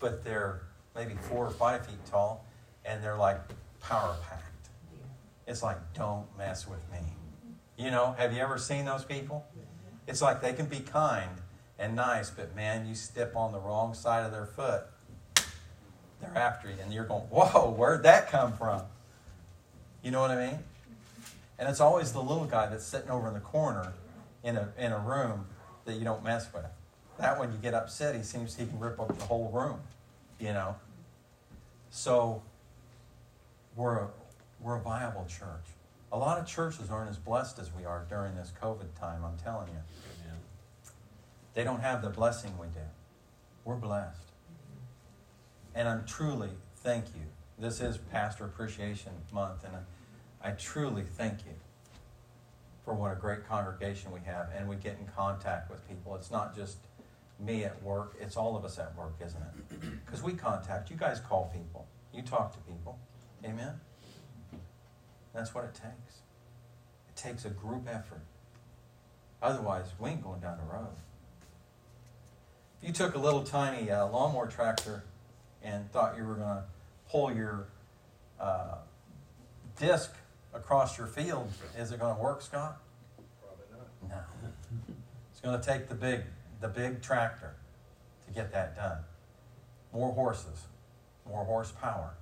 [0.00, 0.62] but they're
[0.94, 2.44] maybe four or five feet tall,
[2.84, 3.40] and they're like
[3.80, 4.68] power packed.
[5.46, 6.98] It's like, don't mess with me.
[7.76, 9.44] You know, have you ever seen those people?
[10.06, 11.30] It's like they can be kind
[11.78, 14.84] and nice, but man, you step on the wrong side of their foot,
[16.20, 18.82] they're after you, and you're going, whoa, where'd that come from?
[20.02, 20.58] You know what I mean?
[21.58, 23.92] And it's always the little guy that's sitting over in the corner
[24.42, 25.46] in a, in a room
[25.84, 26.64] that you don't mess with.
[27.18, 29.80] That when you get upset, he seems he can rip up the whole room,
[30.38, 30.76] you know.
[31.90, 32.42] So
[33.76, 34.08] we're a,
[34.60, 35.66] we're a viable church.
[36.12, 39.36] A lot of churches aren't as blessed as we are during this COVID time, I'm
[39.36, 39.74] telling you.
[39.74, 40.38] Amen.
[41.54, 42.80] They don't have the blessing we do.
[43.64, 44.30] We're blessed.
[45.74, 47.22] And I'm truly, thank you.
[47.58, 49.74] This is Pastor Appreciation Month, and
[50.42, 51.54] I, I truly thank you
[52.84, 56.14] for what a great congregation we have, and we get in contact with people.
[56.16, 56.76] It's not just
[57.40, 59.80] me at work, it's all of us at work, isn't it?
[60.04, 62.98] Because we contact, you guys call people, you talk to people.
[63.44, 63.80] Amen?
[65.34, 66.20] That's what it takes.
[67.08, 68.20] It takes a group effort.
[69.42, 70.94] Otherwise, we ain't going down the road.
[72.80, 75.04] If you took a little tiny uh, lawnmower tractor
[75.62, 76.64] and thought you were going to
[77.10, 77.66] pull your
[78.38, 78.76] uh,
[79.78, 80.12] disc
[80.54, 82.78] across your field, is it going to work, Scott?
[83.42, 83.64] Probably
[84.08, 84.08] not.
[84.08, 84.48] No.
[85.32, 86.20] It's going to take the big,
[86.60, 87.54] the big tractor
[88.26, 88.98] to get that done.
[89.92, 90.66] More horses,
[91.28, 92.14] more horsepower.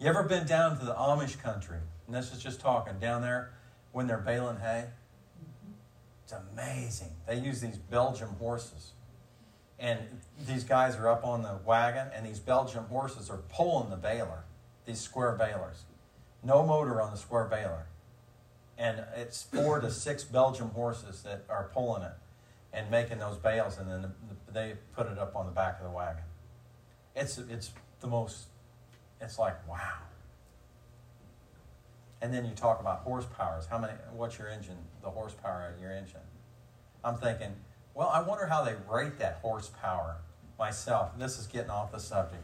[0.00, 1.78] You ever been down to the Amish country?
[2.06, 3.52] And this is just talking down there
[3.92, 4.86] when they're baling hay.
[6.24, 7.10] It's amazing.
[7.26, 8.92] They use these Belgium horses.
[9.78, 9.98] And
[10.46, 14.44] these guys are up on the wagon, and these Belgium horses are pulling the baler,
[14.86, 15.84] these square balers.
[16.44, 17.86] No motor on the square baler.
[18.76, 22.12] And it's four to six Belgium horses that are pulling it
[22.72, 24.12] and making those bales, and then
[24.52, 26.24] they put it up on the back of the wagon.
[27.14, 27.70] It's, it's
[28.00, 28.46] the most,
[29.20, 29.98] it's like, wow.
[32.20, 33.68] And then you talk about horsepowers.
[33.68, 36.20] How many, what's your engine, the horsepower of your engine?
[37.04, 37.54] I'm thinking,
[37.94, 40.16] well, I wonder how they rate that horsepower
[40.58, 41.16] myself.
[41.18, 42.42] This is getting off the subject.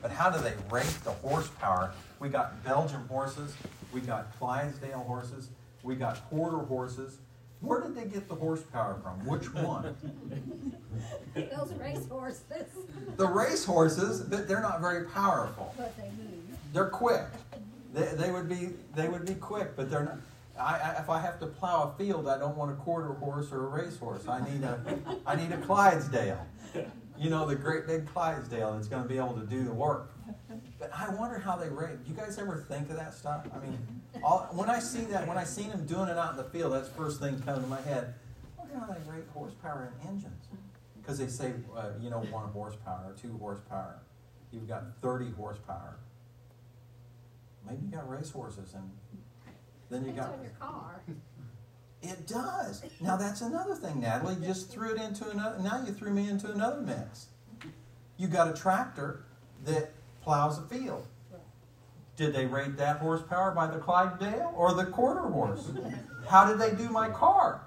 [0.00, 1.92] But how do they rate the horsepower?
[2.22, 3.52] We got Belgian horses,
[3.92, 5.48] we got Clydesdale horses,
[5.82, 7.18] we got quarter horses.
[7.60, 9.26] Where did they get the horsepower from?
[9.26, 9.96] Which one?
[11.34, 12.68] Those race horses,
[13.16, 15.74] The race horses, but they're not very powerful.
[15.76, 16.58] but they move.
[16.72, 17.24] They're quick.
[17.92, 20.18] They, they would be they would be quick, but they're not.
[20.56, 23.50] I, I, if I have to plow a field, I don't want a quarter horse
[23.50, 24.28] or a race horse.
[24.28, 24.78] I need a
[25.26, 26.46] I need a Clydesdale.
[27.18, 30.12] You know, the great big Clydesdale that's going to be able to do the work.
[30.82, 31.98] But I wonder how they rate.
[32.08, 33.46] You guys ever think of that stuff?
[33.54, 33.78] I mean,
[34.20, 36.72] all, when I see that, when I seen them doing it out in the field,
[36.72, 38.14] that's the first thing coming to my head.
[38.58, 40.48] Wonder how they rate horsepower in engines?
[41.00, 44.00] Because they say, uh, you know, one horsepower, two horsepower.
[44.50, 45.98] You've got 30 horsepower.
[47.64, 48.90] Maybe you got racehorses and
[49.88, 50.30] then you got.
[50.32, 51.00] on your car.
[52.02, 52.82] It does.
[53.00, 54.34] Now that's another thing, Natalie.
[54.40, 55.60] You just threw it into another.
[55.62, 57.28] Now you threw me into another mess.
[58.16, 59.26] You got a tractor
[59.64, 59.92] that
[60.22, 61.06] plows a field.
[62.16, 65.70] Did they rate that horsepower by the Clydesdale or the quarter horse?
[66.28, 67.62] How did they do my car?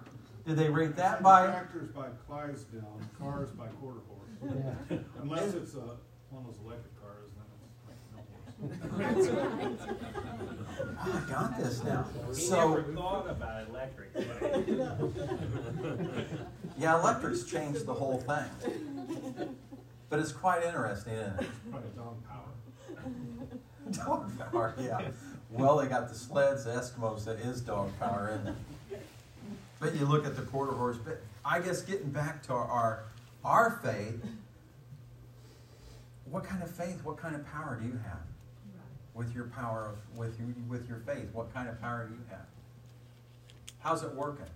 [0.45, 1.47] Did they rate that by?
[1.47, 5.01] Tractors by Clydesdale, and cars by quarter horse.
[5.21, 5.97] Unless it's a,
[6.29, 9.25] one of those electric cars, then it's like no horse.
[9.25, 9.99] That's right.
[11.07, 12.05] Oh, I got this now.
[12.27, 14.13] He So never thought about electric.
[14.13, 14.27] but-
[16.77, 19.55] yeah, electrics changed the whole thing.
[20.09, 21.47] But it's quite interesting, isn't it?
[21.71, 23.11] Probably dog power.
[23.91, 25.09] Dog power, yeah.
[25.51, 29.01] Well, they got the sleds, the Eskimos, that is dog power, isn't it?
[29.79, 33.03] But you look at the quarter horse, but I guess getting back to our,
[33.43, 34.25] our faith,
[36.25, 38.21] what kind of faith, what kind of power do you have?
[39.13, 42.21] With your power of, with you, with your faith, what kind of power do you
[42.29, 42.45] have?
[43.79, 44.47] How's it working?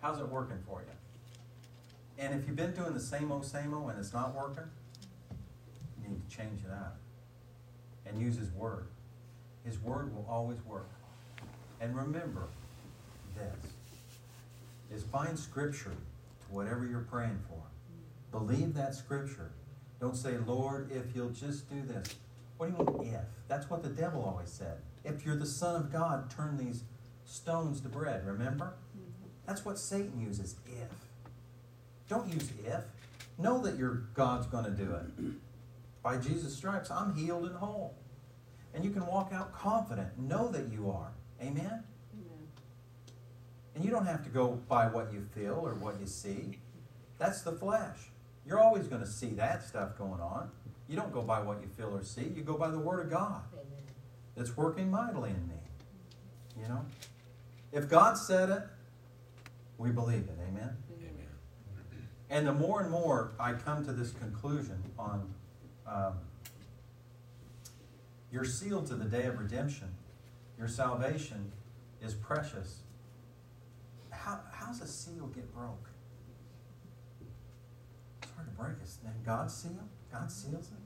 [0.00, 0.92] How's it working for you?
[2.18, 4.64] And if you've been doing the same old, same old, and it's not working,
[6.02, 6.94] you need to change it out
[8.04, 8.88] and use His Word.
[9.64, 10.88] His Word will always work.
[11.80, 12.48] And remember
[13.36, 13.72] this
[14.90, 17.62] is find Scripture to whatever you're praying for.
[18.36, 19.52] Believe that Scripture.
[20.00, 22.14] Don't say, Lord, if you'll just do this.
[22.56, 23.24] What do you mean, if?
[23.46, 24.78] That's what the devil always said.
[25.04, 26.82] If you're the Son of God, turn these
[27.24, 28.26] stones to bread.
[28.26, 28.74] Remember?
[28.96, 29.28] Mm-hmm.
[29.46, 31.07] That's what Satan uses, if.
[32.08, 32.80] Don't use if.
[33.38, 35.34] Know that your God's going to do it.
[36.02, 37.94] By Jesus' stripes, I'm healed and whole.
[38.74, 40.18] And you can walk out confident.
[40.18, 41.12] Know that you are.
[41.40, 41.84] Amen?
[43.74, 46.58] And you don't have to go by what you feel or what you see.
[47.18, 47.96] That's the flesh.
[48.44, 50.50] You're always going to see that stuff going on.
[50.88, 52.32] You don't go by what you feel or see.
[52.34, 53.66] You go by the Word of God Amen.
[54.34, 55.54] that's working mightily in me.
[56.60, 56.86] You know?
[57.72, 58.62] If God said it,
[59.76, 60.38] we believe it.
[60.48, 60.76] Amen?
[62.30, 65.34] And the more and more I come to this conclusion on
[65.86, 66.14] um,
[68.30, 69.88] you're sealed to the day of redemption,
[70.58, 71.52] your salvation
[72.02, 72.80] is precious.
[74.10, 75.88] How, how's a seal get broke?
[78.22, 78.90] It's hard to break it.
[79.02, 79.88] Then God seal?
[80.12, 80.78] God seals it?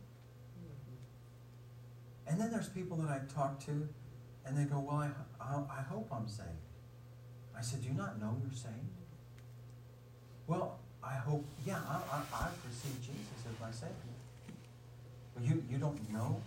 [2.27, 3.89] And then there's people that I talk to,
[4.47, 6.49] and they go, Well, I, I, I hope I'm saved.
[7.57, 8.75] I said, Do you not know you're saved?
[10.47, 13.95] Well, I hope, yeah, I, I, I've received Jesus as my Savior.
[15.35, 16.41] Well, you, you don't know?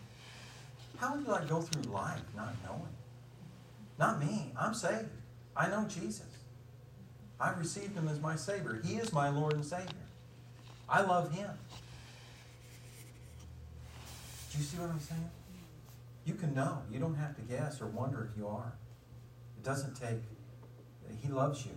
[0.97, 2.95] How would you like go through life not knowing?
[3.99, 4.51] Not me.
[4.57, 5.09] I'm saved.
[5.55, 6.25] I know Jesus.
[7.39, 8.81] I received him as my Savior.
[8.83, 9.87] He is my Lord and Savior.
[10.87, 11.49] I love him.
[14.51, 15.29] Do you see what I'm saying?
[16.25, 16.79] You can know.
[16.91, 18.73] You don't have to guess or wonder if you are.
[19.57, 20.21] It doesn't take,
[21.21, 21.71] he loves you.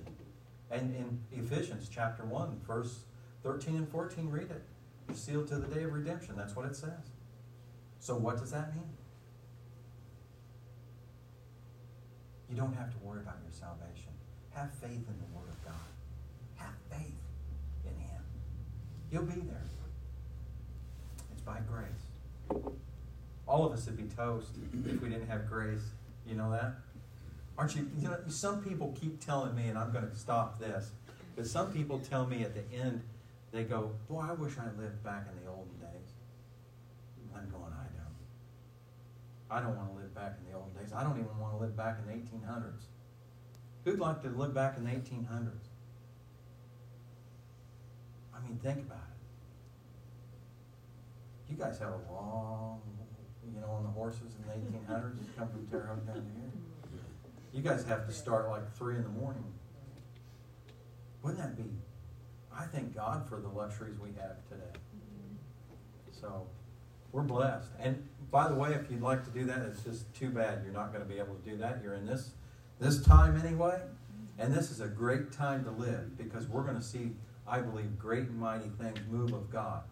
[0.71, 3.01] And in Ephesians chapter 1, verse
[3.43, 4.63] 13 and 14, read it.
[5.09, 6.35] You're sealed to the day of redemption.
[6.37, 7.13] That's what it says.
[8.01, 8.85] So, what does that mean?
[12.51, 14.13] You don't have to worry about your salvation.
[14.55, 15.75] Have faith in the Word of God.
[16.57, 17.15] Have faith
[17.85, 18.23] in Him.
[19.11, 19.63] He'll be there.
[21.33, 22.65] It's by grace.
[23.47, 25.85] All of us would be toast if we didn't have grace.
[26.27, 26.75] You know that?
[27.59, 27.91] Aren't you?
[27.99, 30.93] You know, some people keep telling me, and I'm going to stop this,
[31.35, 33.03] but some people tell me at the end,
[33.51, 36.13] they go, Boy, I wish I lived back in the olden days.
[37.35, 38.17] I'm going, I don't.
[39.51, 40.93] I don't want to live back in the olden days.
[40.93, 42.85] I don't even want to live back in the 1800s.
[43.85, 45.67] Who'd like to live back in the 1800s?
[48.35, 49.19] I mean, think about it.
[51.51, 52.83] You guys have a long,
[53.43, 56.68] you know, on the horses in the 1800s, you come from Terre Haute down here.
[57.53, 59.45] You guys have to start like 3 in the morning.
[61.23, 61.71] Wouldn't that be?
[62.55, 64.79] I thank God for the luxuries we have today.
[66.11, 66.47] So,
[67.13, 67.71] we're blessed.
[67.81, 70.73] And by the way, if you'd like to do that, it's just too bad you're
[70.73, 71.81] not going to be able to do that.
[71.83, 72.33] You're in this
[72.81, 73.81] this time anyway,
[74.39, 77.11] and this is a great time to live because we're going to see,
[77.47, 79.83] I believe, great and mighty things move of God.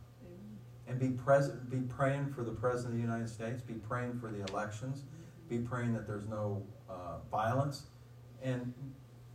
[0.87, 3.61] And be present, be praying for the president of the United States.
[3.61, 5.03] Be praying for the elections.
[5.49, 7.85] Be praying that there's no uh, violence,
[8.43, 8.73] and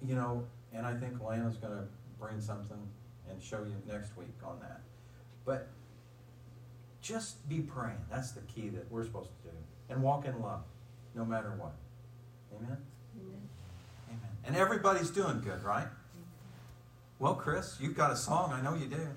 [0.05, 1.83] you know, and I think Lana's going to
[2.19, 2.77] bring something
[3.29, 4.81] and show you next week on that.
[5.45, 5.67] But
[7.01, 7.97] just be praying.
[8.09, 9.55] That's the key that we're supposed to do.
[9.89, 10.63] And walk in love,
[11.15, 11.73] no matter what.
[12.55, 12.77] Amen?
[13.19, 13.49] Amen.
[14.07, 14.19] Amen.
[14.45, 15.87] And everybody's doing good, right?
[17.19, 18.51] Well, Chris, you've got a song.
[18.53, 19.07] I know you do.